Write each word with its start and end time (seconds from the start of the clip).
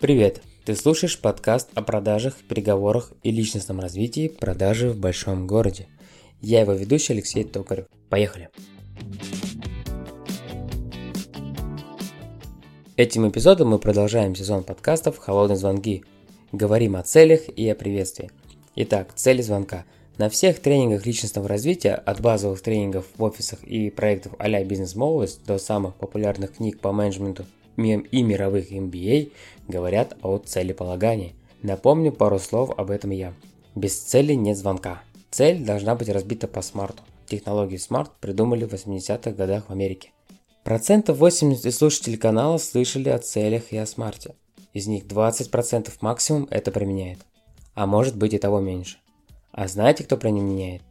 Привет! 0.00 0.40
Ты 0.64 0.76
слушаешь 0.76 1.20
подкаст 1.20 1.68
о 1.74 1.82
продажах, 1.82 2.34
переговорах 2.48 3.12
и 3.22 3.30
личностном 3.30 3.80
развитии 3.80 4.28
продажи 4.28 4.88
в 4.88 4.96
большом 4.96 5.46
городе. 5.46 5.88
Я 6.40 6.62
его 6.62 6.72
ведущий 6.72 7.12
Алексей 7.12 7.44
Токарев. 7.44 7.84
Поехали! 8.08 8.48
Этим 12.96 13.28
эпизодом 13.28 13.68
мы 13.68 13.78
продолжаем 13.78 14.34
сезон 14.34 14.64
подкастов 14.64 15.18
«Холодные 15.18 15.58
звонки». 15.58 16.02
Говорим 16.50 16.96
о 16.96 17.02
целях 17.02 17.50
и 17.54 17.68
о 17.68 17.74
приветствии. 17.74 18.30
Итак, 18.76 19.12
цели 19.14 19.42
звонка. 19.42 19.84
На 20.16 20.30
всех 20.30 20.60
тренингах 20.60 21.04
личностного 21.04 21.46
развития, 21.46 21.92
от 21.92 22.22
базовых 22.22 22.62
тренингов 22.62 23.04
в 23.18 23.22
офисах 23.22 23.62
и 23.64 23.90
проектов 23.90 24.32
а-ля 24.38 24.64
бизнес-молодость 24.64 25.44
до 25.44 25.58
самых 25.58 25.94
популярных 25.96 26.54
книг 26.54 26.80
по 26.80 26.90
менеджменту 26.90 27.44
и 27.76 28.22
мировых 28.22 28.72
MBA, 28.72 29.32
говорят 29.68 30.16
о 30.22 30.38
целеполагании. 30.38 31.34
Напомню 31.62 32.12
пару 32.12 32.38
слов 32.38 32.70
об 32.76 32.90
этом 32.90 33.10
я. 33.10 33.34
Без 33.74 33.98
цели 33.98 34.34
нет 34.34 34.56
звонка. 34.56 35.02
Цель 35.30 35.64
должна 35.64 35.94
быть 35.94 36.08
разбита 36.08 36.48
по 36.48 36.62
SMART 36.62 36.91
у. 36.91 37.02
Технологию 37.26 37.78
SMART 37.78 38.10
придумали 38.20 38.64
в 38.64 38.74
80-х 38.74 39.30
годах 39.32 39.68
в 39.68 39.72
Америке. 39.72 40.10
Процентов 40.64 41.18
80 41.18 41.72
слушателей 41.72 42.18
канала 42.18 42.58
слышали 42.58 43.08
о 43.08 43.18
целях 43.18 43.72
и 43.72 43.76
о 43.76 43.86
SMART 43.86 44.20
е. 44.20 44.34
Из 44.72 44.86
них 44.86 45.04
20% 45.04 45.90
максимум 46.00 46.48
это 46.50 46.70
применяет. 46.70 47.18
А 47.74 47.86
может 47.86 48.16
быть 48.16 48.34
и 48.34 48.38
того 48.38 48.60
меньше. 48.60 48.98
А 49.52 49.68
знаете, 49.68 50.04
кто 50.04 50.16
применяет? 50.16 50.82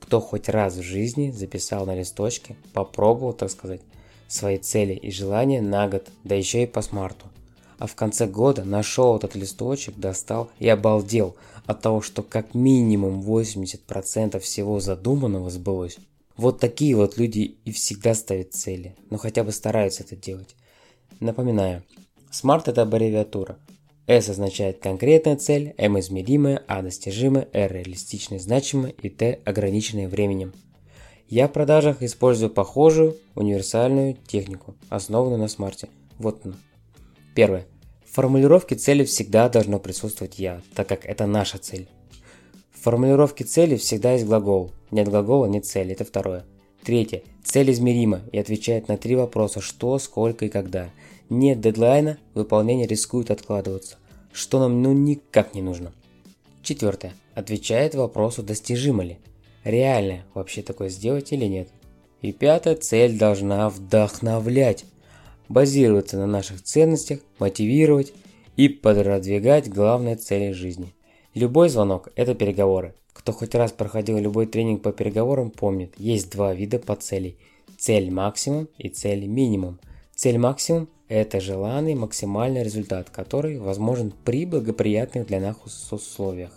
Кто 0.00 0.20
хоть 0.20 0.48
раз 0.48 0.74
в 0.74 0.82
жизни 0.82 1.30
записал 1.30 1.86
на 1.86 1.94
листочке, 1.94 2.56
попробовал, 2.72 3.32
так 3.32 3.50
сказать, 3.50 3.80
свои 4.28 4.58
цели 4.58 4.94
и 4.94 5.10
желания 5.10 5.60
на 5.60 5.88
год, 5.88 6.08
да 6.24 6.34
еще 6.34 6.62
и 6.62 6.66
по 6.66 6.82
смарту. 6.82 7.26
А 7.78 7.86
в 7.86 7.94
конце 7.94 8.26
года 8.26 8.64
нашел 8.64 9.16
этот 9.16 9.34
листочек, 9.34 9.96
достал 9.96 10.50
и 10.58 10.68
обалдел 10.68 11.36
от 11.66 11.80
того, 11.80 12.00
что 12.00 12.22
как 12.22 12.54
минимум 12.54 13.20
80% 13.20 14.38
всего 14.38 14.80
задуманного 14.80 15.50
сбылось. 15.50 15.98
Вот 16.36 16.58
такие 16.58 16.96
вот 16.96 17.16
люди 17.16 17.56
и 17.64 17.72
всегда 17.72 18.14
ставят 18.14 18.54
цели, 18.54 18.96
но 19.10 19.18
хотя 19.18 19.44
бы 19.44 19.52
стараются 19.52 20.02
это 20.02 20.16
делать. 20.16 20.56
Напоминаю, 21.20 21.82
SMART 22.30 22.64
это 22.66 22.82
аббревиатура. 22.82 23.56
S 24.06 24.28
означает 24.28 24.80
конкретная 24.80 25.36
цель, 25.36 25.74
M 25.78 25.98
измеримая, 25.98 26.62
A 26.66 26.82
достижимая, 26.82 27.48
R 27.52 27.72
реалистичная 27.72 28.38
значимая 28.38 28.90
и 28.90 29.08
T 29.08 29.40
ограниченная 29.44 30.08
временем. 30.08 30.52
Я 31.34 31.48
в 31.48 31.52
продажах 31.52 32.00
использую 32.00 32.48
похожую 32.48 33.16
универсальную 33.34 34.16
технику, 34.24 34.76
основанную 34.88 35.40
на 35.40 35.48
смарте. 35.48 35.88
Вот 36.16 36.42
она. 36.44 36.54
Первое. 37.34 37.66
В 38.06 38.14
формулировке 38.14 38.76
цели 38.76 39.02
всегда 39.02 39.48
должно 39.48 39.80
присутствовать 39.80 40.38
«я», 40.38 40.62
так 40.76 40.88
как 40.88 41.04
это 41.04 41.26
наша 41.26 41.58
цель. 41.58 41.88
В 42.70 42.84
формулировке 42.84 43.42
цели 43.42 43.74
всегда 43.74 44.12
есть 44.12 44.26
глагол. 44.26 44.70
Нет 44.92 45.08
глагола, 45.08 45.46
нет 45.46 45.66
цели. 45.66 45.92
Это 45.92 46.04
второе. 46.04 46.44
Третье. 46.84 47.24
Цель 47.42 47.72
измерима 47.72 48.20
и 48.30 48.38
отвечает 48.38 48.86
на 48.86 48.96
три 48.96 49.16
вопроса 49.16 49.60
«что», 49.60 49.98
«сколько» 49.98 50.44
и 50.44 50.48
«когда». 50.48 50.90
Нет 51.30 51.60
дедлайна, 51.60 52.18
выполнение 52.34 52.86
рискует 52.86 53.32
откладываться, 53.32 53.96
что 54.32 54.60
нам 54.60 54.82
ну 54.82 54.92
никак 54.92 55.52
не 55.52 55.62
нужно. 55.62 55.94
Четвертое. 56.62 57.12
Отвечает 57.34 57.96
вопросу 57.96 58.44
«достижимо 58.44 59.02
ли», 59.02 59.18
реально 59.64 60.24
вообще 60.34 60.62
такое 60.62 60.88
сделать 60.88 61.32
или 61.32 61.46
нет. 61.46 61.68
И 62.22 62.32
пятая 62.32 62.76
цель 62.76 63.18
должна 63.18 63.68
вдохновлять, 63.68 64.84
базироваться 65.48 66.16
на 66.16 66.26
наших 66.26 66.62
ценностях, 66.62 67.20
мотивировать 67.38 68.12
и 68.56 68.68
продвигать 68.68 69.68
главные 69.68 70.16
цели 70.16 70.52
жизни. 70.52 70.94
Любой 71.34 71.68
звонок– 71.68 72.10
это 72.16 72.34
переговоры. 72.34 72.94
Кто 73.12 73.32
хоть 73.32 73.54
раз 73.54 73.72
проходил 73.72 74.18
любой 74.18 74.46
тренинг 74.46 74.82
по 74.82 74.92
переговорам, 74.92 75.50
помнит, 75.50 75.94
есть 75.98 76.30
два 76.30 76.54
вида 76.54 76.78
по 76.78 76.94
целей. 76.96 77.36
Цель 77.76 78.10
максимум 78.10 78.68
и 78.78 78.88
цель 78.88 79.26
минимум. 79.26 79.78
Цель 80.14 80.38
максимум– 80.38 80.88
это 81.08 81.40
желанный 81.40 81.94
максимальный 81.94 82.62
результат, 82.62 83.10
который 83.10 83.58
возможен 83.58 84.12
при 84.24 84.46
благоприятных 84.46 85.26
для 85.26 85.40
нас 85.40 85.56
условиях. 85.92 86.52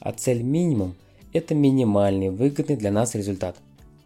А 0.00 0.12
цель 0.12 0.42
минимум– 0.42 0.94
это 1.36 1.54
минимальный, 1.54 2.30
выгодный 2.30 2.76
для 2.76 2.90
нас 2.90 3.14
результат. 3.14 3.56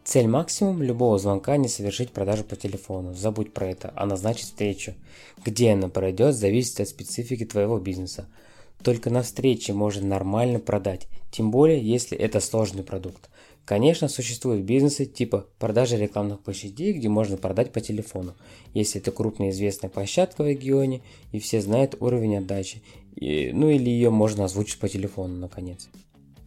Цель 0.04 0.26
максимум 0.26 0.82
любого 0.82 1.18
звонка 1.18 1.56
не 1.56 1.68
совершить 1.68 2.10
продажу 2.10 2.42
по 2.44 2.56
телефону, 2.56 3.14
забудь 3.14 3.52
про 3.52 3.68
это, 3.68 3.92
а 3.96 4.06
назначить 4.06 4.46
встречу. 4.46 4.94
Где 5.44 5.72
она 5.72 5.88
пройдет, 5.88 6.34
зависит 6.34 6.80
от 6.80 6.88
специфики 6.88 7.44
твоего 7.44 7.78
бизнеса. 7.78 8.26
Только 8.82 9.10
на 9.10 9.22
встрече 9.22 9.72
можно 9.72 10.06
нормально 10.06 10.58
продать, 10.58 11.06
тем 11.30 11.50
более 11.50 11.80
если 11.80 12.16
это 12.16 12.40
сложный 12.40 12.82
продукт. 12.82 13.28
Конечно, 13.66 14.08
существуют 14.08 14.64
бизнесы 14.64 15.04
типа 15.04 15.46
продажи 15.58 15.96
рекламных 15.96 16.40
площадей, 16.40 16.92
где 16.92 17.08
можно 17.08 17.36
продать 17.36 17.72
по 17.72 17.80
телефону, 17.80 18.34
если 18.74 19.00
это 19.00 19.12
крупная 19.12 19.50
известная 19.50 19.90
площадка 19.90 20.42
в 20.42 20.48
регионе 20.48 21.02
и 21.30 21.38
все 21.38 21.60
знают 21.60 21.94
уровень 22.00 22.38
отдачи, 22.38 22.82
и, 23.14 23.52
ну 23.52 23.68
или 23.68 23.88
ее 23.88 24.10
можно 24.10 24.46
озвучить 24.46 24.80
по 24.80 24.88
телефону 24.88 25.36
наконец. 25.36 25.88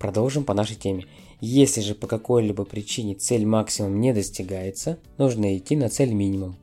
Продолжим 0.04 0.44
по 0.44 0.54
нашей 0.54 0.76
теме. 0.76 1.06
Если 1.40 1.80
же 1.80 1.96
по 1.96 2.08
какой-либо 2.08 2.66
причине 2.66 3.16
цель 3.16 3.46
максимум 3.46 4.02
не 4.02 4.12
достигается, 4.12 5.00
нужно 5.18 5.58
идти 5.58 5.78
на 5.78 5.88
цель 5.88 6.12
минимум. 6.12 6.58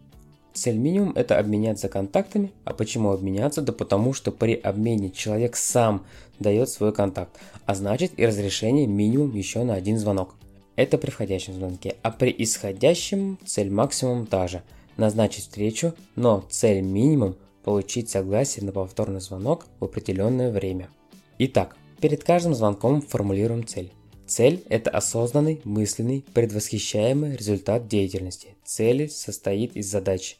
Цель 0.52 0.76
минимум 0.76 1.12
это 1.16 1.38
обменяться 1.38 1.88
контактами. 1.88 2.52
А 2.64 2.74
почему 2.74 3.12
обменяться? 3.12 3.62
Да 3.62 3.72
потому 3.72 4.12
что 4.12 4.30
при 4.30 4.52
обмене 4.52 5.10
человек 5.10 5.56
сам 5.56 6.04
дает 6.38 6.68
свой 6.68 6.92
контакт, 6.92 7.34
а 7.64 7.74
значит 7.74 8.12
и 8.18 8.26
разрешение 8.26 8.86
минимум 8.86 9.34
еще 9.34 9.64
на 9.64 9.72
один 9.72 9.96
звонок. 9.96 10.34
Это 10.76 10.98
при 10.98 11.08
входящем 11.08 11.54
звонке, 11.54 11.96
а 12.02 12.10
при 12.10 12.34
исходящем 12.36 13.38
цель 13.46 13.70
максимум 13.70 14.26
та 14.26 14.48
же. 14.48 14.62
Назначить 14.98 15.44
встречу, 15.44 15.94
но 16.14 16.44
цель 16.50 16.82
минимум 16.82 17.36
получить 17.64 18.10
согласие 18.10 18.66
на 18.66 18.72
повторный 18.72 19.22
звонок 19.22 19.64
в 19.78 19.84
определенное 19.84 20.52
время. 20.52 20.90
Итак, 21.38 21.74
Перед 22.00 22.24
каждым 22.24 22.54
звонком 22.54 23.02
формулируем 23.02 23.66
цель. 23.66 23.92
Цель– 24.26 24.64
это 24.70 24.90
осознанный, 24.90 25.60
мысленный, 25.64 26.24
предвосхищаемый 26.32 27.36
результат 27.36 27.88
деятельности. 27.88 28.54
Цели 28.64 29.06
состоит 29.06 29.76
из 29.76 29.90
задач. 29.90 30.38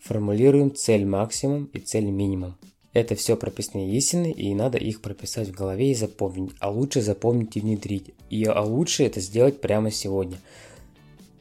Формулируем 0.00 0.74
цель 0.74 1.04
максимум 1.04 1.66
и 1.74 1.80
цель 1.80 2.06
минимум. 2.06 2.56
Это 2.94 3.14
все 3.14 3.36
прописные 3.36 3.94
истины, 3.94 4.32
и 4.32 4.54
надо 4.54 4.78
их 4.78 5.02
прописать 5.02 5.48
в 5.48 5.54
голове 5.54 5.90
и 5.90 5.94
запомнить, 5.94 6.52
а 6.60 6.70
лучше 6.70 7.02
запомнить 7.02 7.56
и 7.56 7.60
внедрить. 7.60 8.14
И 8.30 8.44
а 8.44 8.62
лучше 8.62 9.04
это 9.04 9.20
сделать 9.20 9.60
прямо 9.60 9.90
сегодня. 9.90 10.38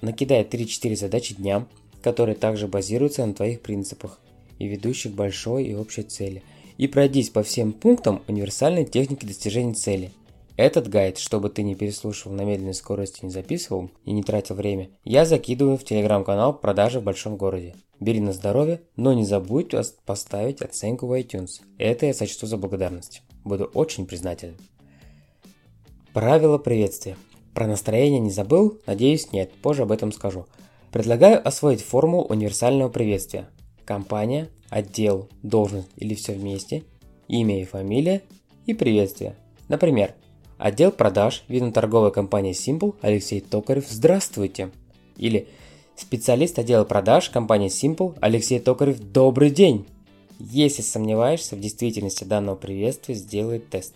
Накидай 0.01 0.44
3-4 0.44 0.97
задачи 0.97 1.35
дня, 1.35 1.66
которые 2.01 2.35
также 2.35 2.67
базируются 2.67 3.25
на 3.25 3.33
твоих 3.33 3.62
принципах 3.62 4.19
и 4.59 4.67
ведущих 4.67 5.13
большой 5.13 5.63
и 5.63 5.75
общей 5.75 6.03
цели– 6.03 6.44
и 6.78 6.88
пройдись 6.88 7.29
по 7.29 7.44
всем 7.44 7.73
пунктам 7.73 8.22
универсальной 8.28 8.85
техники 8.85 9.25
достижения 9.25 9.73
цели. 9.73 10.11
Этот 10.56 10.88
гайд, 10.88 11.17
чтобы 11.17 11.50
ты 11.50 11.63
не 11.63 11.73
переслушивал 11.73 12.35
на 12.35 12.44
медленной 12.44 12.75
скорости, 12.75 13.25
не 13.25 13.31
записывал 13.31 13.89
и 14.06 14.11
не 14.11 14.22
тратил 14.22 14.56
время, 14.56 14.89
я 15.03 15.25
закидываю 15.25 15.78
в 15.78 15.83
телеграм-канал 15.83 16.53
продажи 16.53 17.00
в 17.00 17.03
большом 17.03 17.38
городе. 17.38 17.75
Бери 18.00 18.19
на 18.19 18.33
здоровье, 18.33 18.81
но 18.95 19.13
не 19.13 19.25
забудь 19.25 19.73
поставить 20.06 20.62
оценку 20.62 21.07
в 21.07 21.13
iTunes. 21.13 21.62
Это 21.77 22.06
я 22.06 22.13
сочту 22.13 22.45
за 22.45 22.57
благодарность. 22.57 23.24
Буду 23.44 23.65
очень 23.74 24.06
признателен. 24.06 24.56
Правило 26.13 26.57
приветствия. 26.59 27.18
Про 27.53 27.68
настроение 27.68 28.19
не 28.19 28.30
забыл? 28.30 28.80
Надеюсь, 28.86 29.31
нет. 29.31 29.51
Позже 29.62 29.83
об 29.83 29.92
этом 29.92 30.12
скажу. 30.12 30.45
Предлагаю 30.92 31.45
освоить 31.47 31.81
формулу 31.81 32.25
универсального 32.25 32.89
приветствия. 32.89 33.47
Компания, 33.85 34.50
отдел, 34.69 35.30
должность 35.41 35.89
или 35.97 36.15
все 36.15 36.33
вместе, 36.33 36.83
имя 37.27 37.62
и 37.62 37.65
фамилия 37.65 38.21
и 38.65 38.74
приветствие. 38.74 39.35
Например, 39.68 40.13
отдел 40.57 40.91
продаж, 40.91 41.44
видно 41.47 41.71
торговая 41.71 42.12
компания 42.12 42.51
Simple, 42.51 42.95
Алексей 43.01 43.41
Токарев, 43.41 43.85
здравствуйте. 43.89 44.71
Или 45.18 45.47
специалист 45.95 46.57
отдела 46.59 46.85
продаж, 46.85 47.30
компания 47.30 47.68
Simple, 47.68 48.18
Алексей 48.21 48.59
Токарев, 48.59 49.00
добрый 49.00 49.50
день. 49.50 49.85
Если 50.39 50.81
сомневаешься 50.81 51.56
в 51.56 51.59
действительности 51.59 52.24
данного 52.24 52.56
приветствия, 52.56 53.15
сделай 53.15 53.59
тест. 53.59 53.94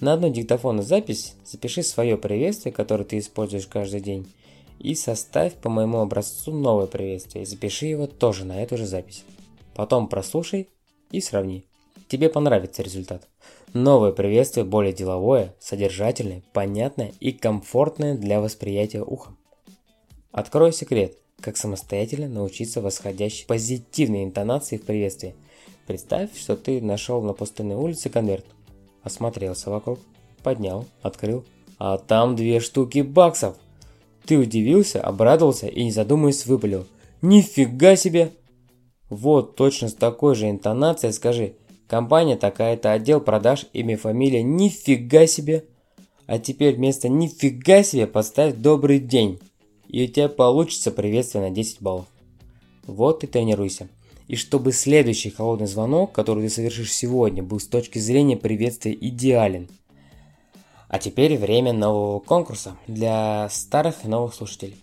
На 0.00 0.14
одну 0.14 0.30
диктофонную 0.30 0.84
запись 0.84 1.34
запиши 1.44 1.82
свое 1.82 2.16
приветствие, 2.16 2.72
которое 2.72 3.04
ты 3.04 3.18
используешь 3.18 3.66
каждый 3.66 4.00
день, 4.00 4.26
и 4.80 4.94
составь 4.94 5.54
по 5.54 5.68
моему 5.68 5.98
образцу 5.98 6.52
новое 6.52 6.86
приветствие 6.86 7.44
и 7.44 7.46
запиши 7.46 7.86
его 7.86 8.06
тоже 8.06 8.44
на 8.44 8.62
эту 8.62 8.76
же 8.76 8.86
запись. 8.86 9.24
Потом 9.74 10.08
прослушай 10.08 10.68
и 11.10 11.20
сравни. 11.20 11.64
Тебе 12.08 12.28
понравится 12.28 12.82
результат. 12.82 13.28
Новое 13.72 14.10
приветствие 14.10 14.64
более 14.64 14.92
деловое, 14.92 15.54
содержательное, 15.60 16.42
понятное 16.52 17.12
и 17.20 17.30
комфортное 17.30 18.16
для 18.16 18.40
восприятия 18.40 19.02
ухом. 19.02 19.36
Открою 20.32 20.72
секрет, 20.72 21.18
как 21.40 21.56
самостоятельно 21.56 22.28
научиться 22.28 22.80
восходящей 22.80 23.46
позитивной 23.46 24.24
интонации 24.24 24.76
в 24.76 24.82
приветствии. 24.82 25.36
Представь, 25.86 26.36
что 26.36 26.56
ты 26.56 26.80
нашел 26.80 27.22
на 27.22 27.32
пустынной 27.32 27.76
улице 27.76 28.08
конверт. 28.08 28.46
Осмотрелся 29.02 29.70
вокруг, 29.70 30.00
поднял, 30.42 30.86
открыл, 31.02 31.44
а 31.78 31.98
там 31.98 32.34
две 32.34 32.60
штуки 32.60 33.02
баксов. 33.02 33.56
Ты 34.30 34.38
удивился, 34.38 35.00
обрадовался 35.00 35.66
и 35.66 35.82
не 35.82 35.90
задумываясь 35.90 36.46
выпалил. 36.46 36.86
Нифига 37.20 37.96
себе! 37.96 38.30
Вот 39.08 39.56
точно 39.56 39.88
с 39.88 39.94
такой 39.94 40.36
же 40.36 40.48
интонацией 40.48 41.12
скажи. 41.12 41.54
Компания 41.88 42.36
такая-то, 42.36 42.92
отдел 42.92 43.20
продаж, 43.20 43.66
имя, 43.72 43.96
фамилия, 43.96 44.44
нифига 44.44 45.26
себе! 45.26 45.64
А 46.26 46.38
теперь 46.38 46.76
вместо 46.76 47.08
нифига 47.08 47.82
себе 47.82 48.06
поставь 48.06 48.54
добрый 48.54 49.00
день. 49.00 49.40
И 49.88 50.04
у 50.04 50.06
тебя 50.06 50.28
получится 50.28 50.92
приветствие 50.92 51.42
на 51.42 51.50
10 51.50 51.82
баллов. 51.82 52.06
Вот 52.86 53.24
и 53.24 53.26
тренируйся. 53.26 53.88
И 54.28 54.36
чтобы 54.36 54.70
следующий 54.70 55.30
холодный 55.30 55.66
звонок, 55.66 56.12
который 56.12 56.44
ты 56.44 56.50
совершишь 56.50 56.92
сегодня, 56.92 57.42
был 57.42 57.58
с 57.58 57.66
точки 57.66 57.98
зрения 57.98 58.36
приветствия 58.36 58.92
идеален. 58.92 59.68
А 60.90 60.98
теперь 60.98 61.38
время 61.38 61.72
нового 61.72 62.18
конкурса 62.18 62.76
для 62.88 63.48
старых 63.48 64.04
и 64.04 64.08
новых 64.08 64.34
слушателей. 64.34 64.76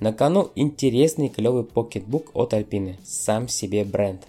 На 0.00 0.12
кону 0.12 0.50
интересный 0.56 1.28
клевый 1.28 1.62
покетбук 1.62 2.32
от 2.34 2.52
Альпины, 2.52 2.98
сам 3.04 3.46
себе 3.46 3.84
бренд. 3.84 4.26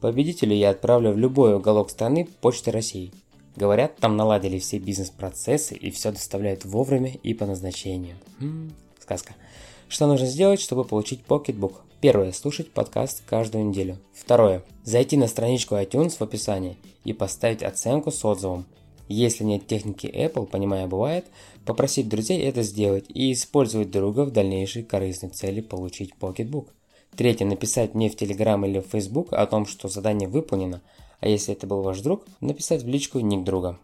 Победителю 0.00 0.54
я 0.54 0.70
отправлю 0.70 1.10
в 1.10 1.18
любой 1.18 1.56
уголок 1.56 1.90
страны 1.90 2.28
Почты 2.40 2.70
России. 2.70 3.10
Говорят, 3.56 3.96
там 3.96 4.16
наладили 4.16 4.60
все 4.60 4.78
бизнес-процессы 4.78 5.74
и 5.74 5.90
все 5.90 6.12
доставляют 6.12 6.64
вовремя 6.64 7.12
и 7.24 7.34
по 7.34 7.44
назначению. 7.44 8.14
М-м, 8.40 8.72
сказка. 9.00 9.34
Что 9.88 10.06
нужно 10.06 10.28
сделать, 10.28 10.60
чтобы 10.60 10.84
получить 10.84 11.24
PocketBook? 11.24 11.82
Первое. 12.00 12.30
Слушать 12.30 12.70
подкаст 12.70 13.24
каждую 13.26 13.66
неделю. 13.66 13.98
Второе. 14.14 14.62
Зайти 14.84 15.16
на 15.16 15.26
страничку 15.26 15.74
iTunes 15.74 16.18
в 16.18 16.22
описании 16.22 16.78
и 17.04 17.12
поставить 17.12 17.64
оценку 17.64 18.12
с 18.12 18.24
отзывом. 18.24 18.64
Если 19.12 19.44
нет 19.44 19.66
техники 19.66 20.06
Apple, 20.06 20.46
понимая 20.46 20.86
бывает, 20.86 21.26
попросить 21.66 22.08
друзей 22.08 22.40
это 22.40 22.62
сделать 22.62 23.04
и 23.08 23.32
использовать 23.32 23.90
друга 23.90 24.24
в 24.24 24.30
дальнейшей 24.30 24.82
корыстной 24.82 25.30
цели 25.30 25.60
получить 25.60 26.14
PocketBook. 26.14 26.68
Третье. 27.14 27.44
Написать 27.44 27.94
мне 27.94 28.08
в 28.08 28.16
Telegram 28.16 28.66
или 28.66 28.80
в 28.80 28.86
Facebook 28.86 29.34
о 29.34 29.46
том, 29.46 29.66
что 29.66 29.88
задание 29.88 30.28
выполнено, 30.28 30.80
а 31.20 31.28
если 31.28 31.54
это 31.54 31.66
был 31.66 31.82
ваш 31.82 32.00
друг, 32.00 32.24
написать 32.40 32.82
в 32.82 32.88
личку 32.88 33.20
ник 33.20 33.44
друга. 33.44 33.78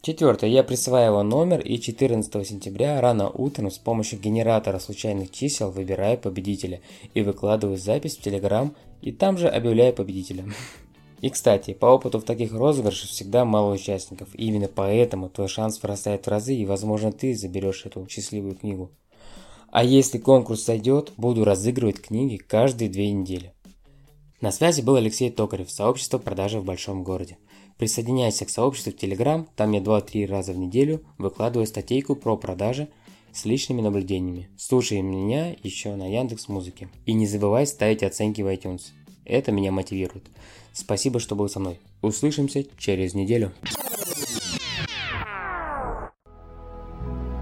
Четвертое. 0.00 0.50
Я 0.50 0.64
присваиваю 0.64 1.24
номер 1.24 1.60
и 1.60 1.78
14 1.78 2.48
сентября 2.48 3.00
рано 3.00 3.28
утром 3.30 3.70
с 3.70 3.78
помощью 3.78 4.18
генератора 4.18 4.78
случайных 4.78 5.30
чисел 5.30 5.70
выбираю 5.70 6.18
победителя 6.18 6.80
и 7.14 7.20
выкладываю 7.20 7.76
запись 7.76 8.16
в 8.16 8.26
Telegram 8.26 8.70
и 9.02 9.12
там 9.12 9.36
же 9.36 9.48
объявляю 9.48 9.92
победителя. 9.92 10.44
И 11.22 11.30
кстати, 11.30 11.72
по 11.72 11.86
опыту 11.86 12.18
в 12.18 12.24
таких 12.24 12.52
розыгрышах 12.52 13.08
всегда 13.08 13.44
мало 13.44 13.72
участников, 13.72 14.28
и 14.34 14.46
именно 14.48 14.66
поэтому 14.66 15.28
твой 15.28 15.46
шанс 15.46 15.80
вырастает 15.80 16.26
в 16.26 16.28
разы 16.28 16.52
и 16.52 16.66
возможно 16.66 17.12
ты 17.12 17.36
заберешь 17.36 17.86
эту 17.86 18.04
счастливую 18.08 18.56
книгу. 18.56 18.90
А 19.70 19.84
если 19.84 20.18
конкурс 20.18 20.64
сойдет, 20.64 21.12
буду 21.16 21.44
разыгрывать 21.44 22.02
книги 22.02 22.38
каждые 22.38 22.90
две 22.90 23.12
недели. 23.12 23.54
На 24.40 24.50
связи 24.50 24.82
был 24.82 24.96
Алексей 24.96 25.30
Токарев, 25.30 25.70
сообщество 25.70 26.18
продажи 26.18 26.58
в 26.58 26.64
большом 26.64 27.04
городе. 27.04 27.38
Присоединяйся 27.78 28.44
к 28.44 28.50
сообществу 28.50 28.90
в 28.90 28.96
Telegram, 28.96 29.46
там 29.54 29.70
я 29.70 29.80
2-3 29.80 30.26
раза 30.26 30.52
в 30.52 30.58
неделю 30.58 31.04
выкладываю 31.18 31.68
статейку 31.68 32.16
про 32.16 32.36
продажи 32.36 32.88
с 33.32 33.44
личными 33.44 33.80
наблюдениями. 33.80 34.50
Слушай 34.58 35.02
меня 35.02 35.54
еще 35.62 35.94
на 35.94 36.12
Яндекс 36.12 36.48
Музыке. 36.48 36.88
И 37.06 37.12
не 37.12 37.28
забывай 37.28 37.64
ставить 37.68 38.02
оценки 38.02 38.42
в 38.42 38.48
iTunes. 38.48 38.90
Это 39.24 39.52
меня 39.52 39.70
мотивирует. 39.70 40.24
Спасибо, 40.72 41.20
что 41.20 41.36
был 41.36 41.48
со 41.48 41.60
мной. 41.60 41.78
Услышимся 42.00 42.64
через 42.78 43.14
неделю. 43.14 43.52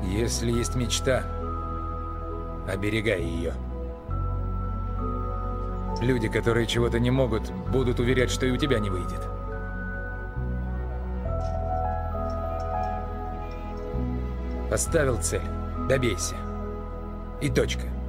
Если 0.05 0.50
есть 0.50 0.75
мечта, 0.75 1.25
оберегай 2.69 3.23
ее. 3.23 3.55
Люди, 6.03 6.29
которые 6.29 6.67
чего-то 6.67 6.99
не 6.99 7.11
могут, 7.11 7.50
будут 7.71 8.00
уверять, 8.00 8.31
что 8.31 8.47
и 8.47 8.50
у 8.50 8.56
тебя 8.56 8.79
не 8.79 8.91
выйдет. 8.91 9.21
Поставил 14.71 15.21
цель, 15.21 15.43
добейся. 15.88 16.37
И 17.41 17.49
точка. 17.49 18.00